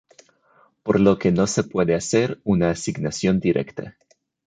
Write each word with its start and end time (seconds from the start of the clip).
Por 0.81 0.99
lo 0.99 1.19
que 1.19 1.31
no 1.31 1.45
se 1.45 1.63
puede 1.63 1.93
hacer 1.93 2.39
una 2.43 2.71
asignación 2.71 3.39
directa. 3.39 3.97